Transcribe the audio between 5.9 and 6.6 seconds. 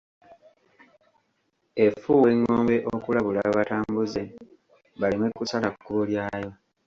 lyayo.